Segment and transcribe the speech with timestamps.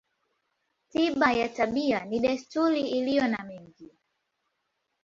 [0.89, 3.91] Tiba ya tabia ni desturi iliyo na mengi.